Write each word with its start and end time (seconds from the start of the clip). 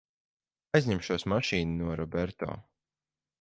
Aizņemšos 0.79 1.25
mašīnu 1.33 1.77
no 1.83 1.99
Roberto. 2.01 2.51